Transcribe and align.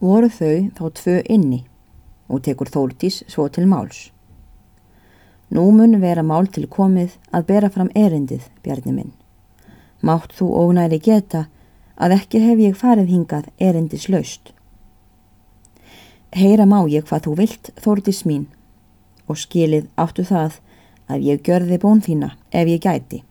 Voru 0.00 0.28
þau 0.28 0.68
þá 0.76 0.84
tvö 0.98 1.16
inni 1.32 1.62
og 2.28 2.42
tekur 2.44 2.68
Þórtís 2.68 3.22
svo 3.32 3.46
til 3.48 3.64
máls. 3.70 4.10
Nú 5.48 5.70
mun 5.72 6.00
vera 6.02 6.24
mál 6.26 6.48
til 6.52 6.66
komið 6.66 7.14
að 7.32 7.46
bera 7.48 7.70
fram 7.70 7.88
erindið, 7.94 8.42
Bjarni 8.62 8.92
minn. 8.92 9.12
Mátt 10.02 10.34
þú 10.36 10.50
ónæri 10.52 10.98
geta 11.00 11.46
að 11.96 12.18
ekki 12.18 12.42
hef 12.42 12.60
ég 12.60 12.76
farið 12.76 13.12
hingað 13.14 13.48
erindis 13.56 14.08
laust. 14.12 14.52
Heyra 16.36 16.66
má 16.68 16.82
ég 16.90 17.06
hvað 17.08 17.24
þú 17.24 17.36
vilt, 17.38 17.70
Þórtís 17.80 18.24
mín, 18.28 18.46
og 19.30 19.38
skilið 19.40 19.86
áttu 19.96 20.26
það 20.26 20.58
að 21.08 21.24
ég 21.30 21.42
gjörði 21.46 21.78
bón 21.80 22.02
þína 22.02 22.34
ef 22.50 22.68
ég 22.68 22.82
gæti, 22.82 23.22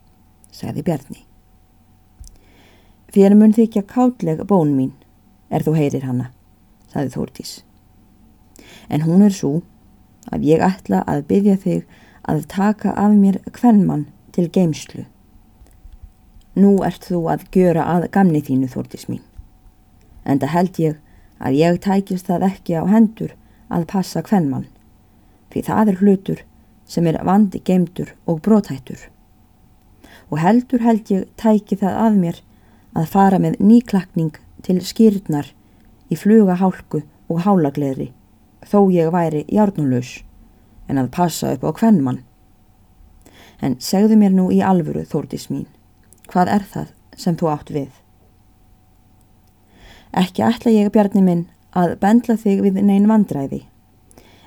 sagði 0.50 0.86
Bjarni. 0.88 1.22
Fyrir 3.14 3.38
mun 3.38 3.54
þykja 3.54 3.84
kátleg 3.86 4.42
bón 4.48 4.74
mín, 4.74 4.96
er 5.52 5.64
þú 5.64 5.76
heyrir 5.78 6.08
hanna, 6.08 6.32
sagði 6.96 7.16
Þórtís. 7.18 7.54
En 8.88 9.04
hún 9.04 9.26
er 9.26 9.36
svo 9.36 9.60
að 10.32 10.48
ég 10.48 10.64
ætla 10.64 11.04
að 11.10 11.26
byggja 11.30 11.58
þig 11.62 11.84
að 12.26 12.46
taka 12.50 12.96
af 12.98 13.14
mér 13.14 13.42
hvernmann 13.52 14.08
til 14.36 14.48
geimslu. 14.50 15.06
Nú 16.56 16.78
ert 16.88 17.04
þú 17.04 17.26
að 17.34 17.44
gjöra 17.52 17.84
að 17.92 18.08
gamni 18.16 18.42
þínu, 18.42 18.70
Þórtís 18.72 19.10
mín. 19.12 19.24
En 20.24 20.40
það 20.40 20.56
held 20.56 20.80
ég 20.80 21.02
að 21.44 21.58
ég 21.60 21.82
tækist 21.84 22.32
það 22.32 22.48
ekki 22.48 22.80
á 22.80 22.84
hendur 22.88 23.36
að 23.70 23.88
passa 23.92 24.24
hvernmann, 24.24 24.70
því 25.52 25.66
það 25.68 25.92
er 25.92 26.00
hlutur 26.02 26.46
sem 26.88 27.08
er 27.10 27.20
vandi 27.28 27.60
geimdur 27.60 28.14
og 28.26 28.40
brótættur. 28.46 29.10
Og 30.32 30.40
heldur 30.42 30.82
held 30.82 31.12
ég 31.12 31.28
tæki 31.38 31.78
það 31.82 32.00
að 32.08 32.20
mér 32.24 32.42
að 32.96 33.12
fara 33.12 33.42
með 33.42 33.60
nýklakning 33.60 34.40
til 34.66 34.80
skýrnar 34.82 35.52
í 36.12 36.18
fluga 36.20 36.58
hálku 36.60 37.02
og 37.30 37.44
hálagleðri 37.46 38.12
þó 38.66 38.80
ég 38.94 39.12
væri 39.14 39.44
hjárnulegs 39.50 40.22
en 40.90 41.02
að 41.02 41.12
passa 41.14 41.54
upp 41.56 41.66
á 41.66 41.72
hvernmann. 41.80 42.24
En 43.62 43.78
segðu 43.82 44.18
mér 44.20 44.34
nú 44.36 44.50
í 44.54 44.62
alvöru 44.62 45.06
þórtis 45.08 45.48
mín, 45.50 45.68
hvað 46.30 46.52
er 46.58 46.66
það 46.74 46.92
sem 47.18 47.38
þú 47.40 47.52
átt 47.54 47.72
við? 47.74 47.92
Ekki 50.16 50.44
ætla 50.46 50.74
ég 50.74 50.92
bjarni 50.94 51.24
minn 51.24 51.48
að 51.76 51.98
bendla 52.02 52.38
þig 52.40 52.62
við 52.66 52.84
neyn 52.84 53.08
vandræði 53.10 53.66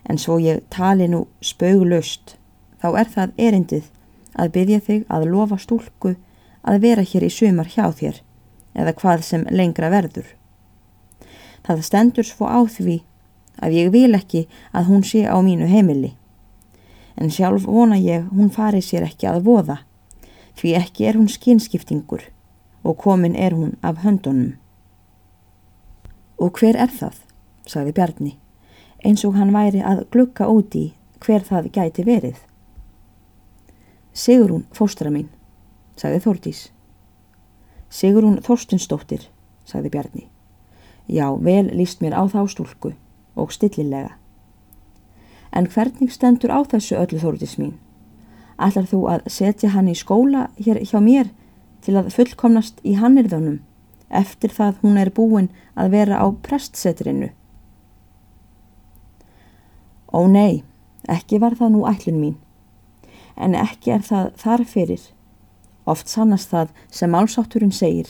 en 0.08 0.18
svo 0.18 0.38
ég 0.40 0.62
tali 0.72 1.08
nú 1.08 1.26
spauglust, 1.44 2.36
þá 2.80 2.88
er 3.02 3.10
það 3.12 3.34
erindið 3.48 3.90
að 4.38 4.52
byggja 4.54 4.80
þig 4.86 5.04
að 5.12 5.28
lofa 5.34 5.58
stúlku 5.60 6.14
að 6.62 6.80
vera 6.84 7.04
hér 7.04 7.26
í 7.26 7.30
sumar 7.32 7.68
hjá 7.68 7.90
þér, 7.92 8.22
eða 8.74 8.94
hvað 8.96 9.24
sem 9.26 9.44
lengra 9.50 9.90
verður. 9.92 10.37
Það 11.66 11.84
stendur 11.84 12.26
svo 12.26 12.46
á 12.46 12.60
því 12.68 13.02
að 13.62 13.76
ég 13.78 13.92
vil 13.92 14.14
ekki 14.14 14.46
að 14.72 14.88
hún 14.90 15.04
sé 15.04 15.24
á 15.26 15.36
mínu 15.42 15.66
heimili, 15.66 16.14
en 17.18 17.30
sjálf 17.30 17.66
vona 17.66 17.98
ég 17.98 18.28
hún 18.30 18.50
fari 18.54 18.82
sér 18.82 19.08
ekki 19.08 19.26
að 19.26 19.44
voða, 19.50 19.78
því 20.58 20.74
ekki 20.78 21.08
er 21.10 21.18
hún 21.18 21.30
skinskiptingur 21.30 22.28
og 22.84 22.98
komin 22.98 23.36
er 23.36 23.54
hún 23.54 23.74
af 23.82 24.04
höndunum. 24.04 24.54
Og 26.38 26.54
hver 26.54 26.78
er 26.78 26.92
það, 26.94 27.16
sagði 27.66 27.94
Bjarni 27.96 28.36
eins 29.04 29.24
og 29.24 29.36
hann 29.38 29.54
væri 29.54 29.82
að 29.84 30.06
glukka 30.12 30.48
úti 30.50 30.92
hver 31.22 31.44
það 31.46 31.70
gæti 31.74 32.04
verið. 32.06 32.38
Sigurún 34.12 34.66
fóstra 34.74 35.12
mín, 35.14 35.28
sagði 35.98 36.22
Þórtís. 36.24 36.62
Sigurún 37.88 38.40
Þorstinsdóttir, 38.42 39.28
sagði 39.64 39.92
Bjarni. 39.94 40.26
Já, 41.08 41.32
vel 41.40 41.70
líst 41.72 42.02
mér 42.04 42.12
á 42.12 42.28
þá 42.28 42.44
stúlku 42.52 42.92
og 43.32 43.52
stillilega. 43.52 44.12
En 45.56 45.64
hvernig 45.64 46.12
stendur 46.12 46.52
á 46.52 46.60
þessu 46.68 46.98
öllu 47.00 47.20
Þórtís 47.22 47.56
mín? 47.56 47.78
Ætlar 48.60 48.88
þú 48.90 49.00
að 49.08 49.24
setja 49.32 49.72
hann 49.72 49.88
í 49.88 49.96
skóla 49.96 50.50
hér 50.60 50.82
hjá 50.84 51.00
mér 51.00 51.30
til 51.80 51.96
að 51.96 52.12
fullkomnast 52.12 52.82
í 52.84 52.98
hannirðunum 53.00 53.62
eftir 54.12 54.52
það 54.52 54.82
hún 54.82 55.00
er 55.00 55.10
búin 55.14 55.48
að 55.76 55.96
vera 55.96 56.20
á 56.20 56.26
prestsetrinu? 56.44 57.30
Ó 60.12 60.28
nei, 60.28 60.64
ekki 61.08 61.40
var 61.40 61.56
það 61.56 61.72
nú 61.72 61.84
ætlun 61.88 62.20
mín, 62.20 62.36
en 63.36 63.56
ekki 63.56 63.92
er 63.96 64.04
það 64.04 64.32
þar 64.40 64.64
fyrir. 64.64 65.02
Oft 65.88 66.08
sannast 66.08 66.52
það 66.52 66.72
sem 66.92 67.14
álsátturinn 67.14 67.72
segir. 67.72 68.08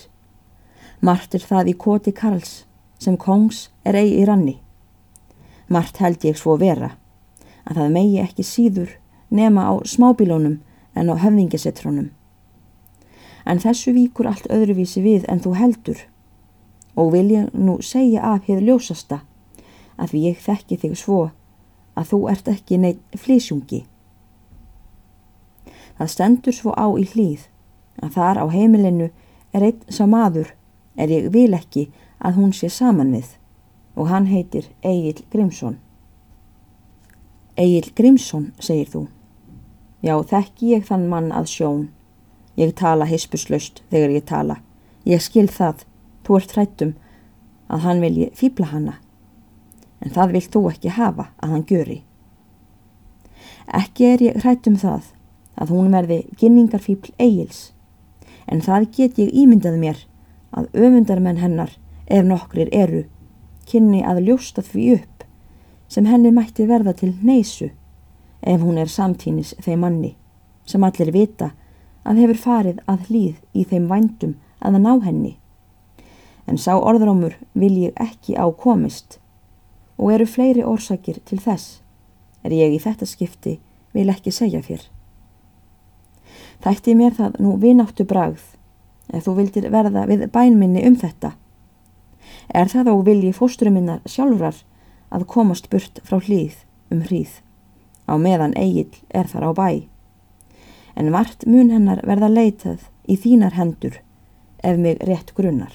Mart 1.01 1.35
er 1.35 1.45
það 1.47 1.71
í 1.71 1.75
koti 1.79 2.15
Karls 2.15 2.65
sem 2.99 3.17
kongs 3.17 3.69
er 3.85 3.97
eigi 3.99 4.21
í 4.23 4.27
ranni. 4.29 4.57
Mart 5.69 6.01
held 6.03 6.25
ég 6.25 6.39
svo 6.39 6.57
vera, 6.61 6.95
að 7.69 7.81
það 7.81 7.95
megi 7.95 8.21
ekki 8.23 8.47
síður 8.47 8.95
nema 9.31 9.69
á 9.69 9.73
smábílónum 9.85 10.59
en 10.95 11.11
á 11.13 11.15
höfningasettrónum. 11.21 12.11
En 13.47 13.61
þessu 13.63 13.95
víkur 13.97 14.29
allt 14.29 14.49
öðruvísi 14.53 15.03
við 15.05 15.27
en 15.29 15.41
þú 15.41 15.55
heldur 15.57 16.01
og 16.99 17.13
vil 17.15 17.29
ég 17.31 17.53
nú 17.55 17.79
segja 17.85 18.25
af 18.35 18.49
hér 18.49 18.65
ljósasta 18.65 19.23
að 19.99 20.13
því 20.13 20.25
ég 20.25 20.43
þekki 20.43 20.81
þig 20.83 20.97
svo 20.99 21.21
að 21.99 22.11
þú 22.13 22.19
ert 22.33 22.51
ekki 22.51 22.81
neitt 22.81 23.19
flísjungi. 23.19 23.85
Það 25.99 26.13
stendur 26.13 26.55
svo 26.55 26.75
á 26.75 26.87
í 26.99 27.07
hlýð 27.13 27.49
að 28.03 28.15
þar 28.19 28.43
á 28.43 28.47
heimilinu 28.55 29.09
er 29.55 29.65
einn 29.67 29.81
sá 29.91 30.05
maður 30.07 30.53
er 30.99 31.11
ég 31.11 31.31
vil 31.35 31.51
ekki 31.57 31.89
að 32.19 32.41
hún 32.41 32.53
sé 32.53 32.71
saman 32.73 33.13
við 33.15 33.35
og 33.99 34.11
hann 34.13 34.29
heitir 34.31 34.69
Egil 34.83 35.25
Grímsson. 35.33 35.79
Egil 37.59 37.91
Grímsson, 37.95 38.53
segir 38.61 38.89
þú. 38.93 39.07
Já, 40.03 40.15
þekki 40.23 40.75
ég 40.77 40.87
þann 40.87 41.09
mann 41.11 41.33
að 41.35 41.51
sjón. 41.51 41.89
Ég 42.59 42.75
tala 42.79 43.09
hispuslaust 43.11 43.83
þegar 43.91 44.15
ég 44.15 44.27
tala. 44.27 44.61
Ég 45.07 45.23
skil 45.23 45.49
það, 45.51 45.85
þú 46.23 46.39
ert 46.39 46.57
hrættum 46.57 46.97
að 47.69 47.85
hann 47.87 48.03
vilji 48.03 48.31
fýbla 48.39 48.71
hanna 48.71 48.99
en 50.01 50.15
það 50.15 50.35
vilt 50.37 50.53
þú 50.55 50.63
ekki 50.73 50.95
hafa 50.95 51.29
að 51.43 51.55
hann 51.55 51.65
gjöri. 51.69 51.99
Ekki 53.79 54.07
er 54.13 54.23
ég 54.25 54.39
hrætt 54.43 54.69
um 54.71 54.79
það 54.81 55.11
að 55.59 55.73
hún 55.75 55.91
verði 55.93 56.21
ginningarfíbl 56.41 57.13
eigils, 57.19 57.73
en 58.47 58.63
það 58.65 58.89
get 58.95 59.19
ég 59.19 59.35
ímyndað 59.35 59.79
mér 59.81 60.05
að 60.55 60.71
öfundarmenn 60.73 61.43
hennar, 61.43 61.73
ef 62.09 62.25
nokkrir 62.25 62.73
eru, 62.73 63.05
kynni 63.69 64.03
að 64.05 64.25
ljósta 64.29 64.65
því 64.65 64.89
upp 64.97 65.25
sem 65.89 66.09
henni 66.09 66.33
mætti 66.33 66.67
verða 66.69 66.95
til 66.97 67.15
neysu 67.23 67.71
ef 68.43 68.61
hún 68.61 68.79
er 68.81 68.91
samtínis 68.93 69.55
þeim 69.65 69.85
manni 69.85 70.15
sem 70.69 70.85
allir 70.85 71.13
vita 71.13 71.53
að 72.09 72.23
hefur 72.23 72.41
farið 72.45 72.83
að 72.89 73.09
hlýð 73.09 73.37
í 73.53 73.65
þeim 73.69 73.89
vændum 73.91 74.35
að 74.65 74.79
ná 74.83 74.93
henni. 75.05 75.35
En 76.49 76.57
sá 76.57 76.75
orðrámur 76.77 77.37
vil 77.53 77.75
ég 77.77 77.97
ekki 78.01 78.37
á 78.37 78.49
komist 78.57 79.19
og 79.99 80.13
eru 80.15 80.27
fleiri 80.27 80.65
orsakir 80.65 81.19
til 81.29 81.41
þess, 81.43 81.81
er 82.45 82.55
ég 82.55 82.77
í 82.77 82.81
þetta 82.81 83.09
skipti 83.09 83.59
vil 83.93 84.09
ekki 84.13 84.33
segja 84.33 84.63
fyrr. 84.65 84.85
Þætti 86.65 86.95
mér 86.99 87.15
það 87.19 87.37
nú 87.43 87.57
vináttu 87.61 88.07
bragð, 88.09 88.41
ef 89.13 89.27
þú 89.27 89.35
vildir 89.39 89.69
verða 89.73 90.07
við 90.09 90.27
bænminni 90.33 90.85
um 90.89 90.97
þetta. 90.99 91.35
Er 92.49 92.69
það 92.73 92.93
á 92.93 92.95
vilji 93.05 93.33
fóstruminnar 93.37 94.01
sjálfrar 94.09 94.63
að 95.13 95.27
komast 95.29 95.69
burt 95.73 96.01
frá 96.05 96.21
hlýð 96.21 96.65
um 96.93 97.03
hríð, 97.05 97.41
á 98.09 98.15
meðan 98.17 98.57
eigil 98.57 98.93
er 99.11 99.29
þar 99.29 99.51
á 99.51 99.53
bæ. 99.53 99.69
En 100.97 101.13
vart 101.13 101.45
mun 101.47 101.71
hennar 101.71 102.01
verða 102.09 102.31
leitað 102.33 102.89
í 103.07 103.17
þínar 103.17 103.59
hendur 103.59 104.01
ef 104.65 104.79
mig 104.79 105.03
rétt 105.05 105.35
grunnar. 105.37 105.75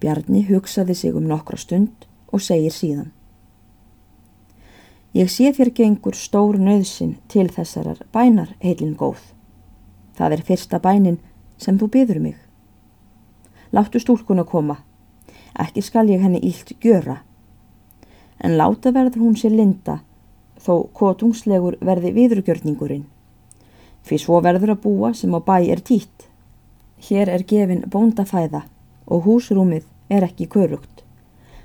Bjarni 0.00 0.44
hugsaði 0.50 0.94
sig 0.94 1.14
um 1.14 1.26
nokkra 1.26 1.58
stund 1.58 2.06
og 2.32 2.42
segir 2.42 2.74
síðan 2.74 3.14
Ég 5.16 5.30
sé 5.32 5.48
þér 5.56 5.70
gengur 5.72 6.14
stór 6.14 6.58
nöðsin 6.60 7.14
til 7.32 7.48
þessarar 7.48 8.02
bænar 8.12 8.50
heilin 8.60 8.92
góð. 8.94 9.22
Það 10.14 10.34
er 10.36 10.42
fyrsta 10.44 10.78
bænin 10.84 11.16
sem 11.56 11.78
þú 11.80 11.88
byður 11.94 12.20
mig. 12.20 12.36
Láttu 13.72 14.02
stúlkun 14.02 14.42
að 14.44 14.50
koma. 14.52 14.76
Ekki 15.54 15.82
skal 15.82 16.10
ég 16.10 16.20
henni 16.20 16.40
ílt 16.44 16.74
gjöra. 16.82 17.22
En 18.38 18.56
láta 18.56 18.92
verður 18.92 19.24
hún 19.24 19.36
sér 19.36 19.54
linda 19.56 20.00
þó 20.58 20.88
kotungslegur 20.94 21.78
verði 21.84 22.12
viðrugjörningurinn. 22.16 23.06
Fyrir 24.02 24.22
svo 24.22 24.40
verður 24.42 24.74
að 24.74 24.82
búa 24.84 25.12
sem 25.14 25.34
á 25.34 25.40
bæ 25.40 25.56
er 25.70 25.82
títt. 25.84 26.26
Hér 27.08 27.30
er 27.30 27.44
gefin 27.46 27.84
bóndafæða 27.90 28.64
og 29.06 29.26
húsrúmið 29.26 29.86
er 30.10 30.26
ekki 30.26 30.48
körugt. 30.50 31.04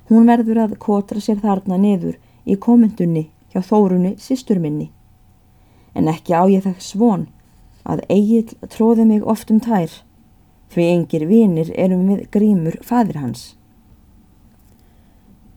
Hún 0.10 0.28
verður 0.28 0.64
að 0.66 0.78
kotra 0.80 1.22
sér 1.24 1.40
þarna 1.42 1.80
niður 1.80 2.20
í 2.46 2.58
komendunni 2.60 3.30
hjá 3.54 3.62
þórunni 3.64 4.16
sístur 4.20 4.60
minni. 4.60 4.92
En 5.96 6.10
ekki 6.10 6.34
á 6.34 6.44
ég 6.50 6.66
það 6.66 6.82
svon 6.82 7.28
að 7.84 8.04
eigil 8.10 8.46
tróði 8.72 9.06
mig 9.08 9.26
oft 9.28 9.52
um 9.52 9.60
tær, 9.64 9.92
því 10.74 10.88
engir 10.90 11.26
vinir 11.30 11.72
erum 11.78 12.08
við 12.10 12.28
grímur 12.34 12.80
fadir 12.84 13.20
hans. 13.22 13.54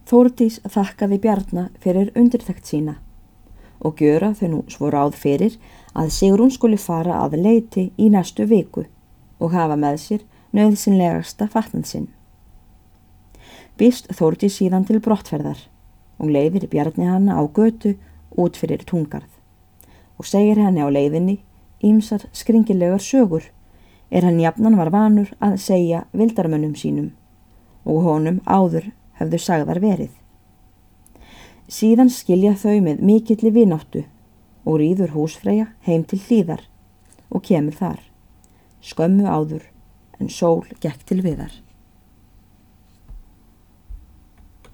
Þórdís 0.06 0.60
þakkaði 0.70 1.16
Bjarnar 1.18 1.70
fyrir 1.82 2.12
undirtækt 2.14 2.68
sína 2.70 2.92
og 3.82 3.98
gjöra 3.98 4.28
þau 4.38 4.48
nú 4.52 4.58
svo 4.70 4.90
ráð 4.94 5.16
fyrir 5.18 5.56
að 5.98 6.12
Sigrún 6.14 6.52
skuli 6.54 6.78
fara 6.78 7.16
að 7.24 7.34
leiti 7.42 7.88
í 7.98 8.06
næstu 8.14 8.46
viku 8.46 8.84
og 9.42 9.50
hafa 9.50 9.74
með 9.74 9.96
sér 10.04 10.20
nöðsynlegasta 10.54 11.48
fatnansinn. 11.50 12.06
Býst 13.76 14.06
Þórdís 14.14 14.60
síðan 14.60 14.86
til 14.86 15.00
brottferðar 15.02 15.58
og 16.22 16.30
leiðir 16.30 16.68
Bjarni 16.70 17.08
hanna 17.10 17.34
á 17.36 17.42
götu 17.58 17.96
út 18.38 18.56
fyrir 18.56 18.84
tungarð 18.86 19.32
og 20.16 20.28
segir 20.30 20.62
henni 20.62 20.86
á 20.86 20.88
leiðinni 20.88 21.40
ímsar 21.82 22.28
skringilegar 22.30 23.02
sögur 23.02 23.50
er 24.10 24.22
hann 24.22 24.38
jafnan 24.38 24.78
var 24.78 24.92
vanur 24.94 25.34
að 25.42 25.58
segja 25.66 26.04
vildarmönnum 26.14 26.78
sínum 26.78 27.10
og 27.84 28.06
honum 28.06 28.38
áður 28.46 28.92
hefðu 29.20 29.40
sagðar 29.42 29.80
verið. 29.82 30.12
Síðan 31.66 32.12
skilja 32.14 32.54
þau 32.54 32.78
með 32.84 33.02
mikilli 33.02 33.50
vináttu 33.50 34.04
og 34.66 34.80
rýður 34.82 35.14
húsfreyja 35.16 35.70
heim 35.86 36.04
til 36.06 36.20
hlýðar 36.22 36.66
og 37.30 37.42
kemur 37.46 37.74
þar, 37.74 38.00
skömmu 38.82 39.26
áður 39.26 39.66
en 40.20 40.30
sól 40.30 40.62
gekk 40.80 41.02
til 41.08 41.22
viðar. 41.26 41.65